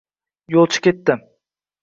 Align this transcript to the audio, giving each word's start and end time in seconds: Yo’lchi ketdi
Yo’lchi 0.55 0.81
ketdi 0.87 1.19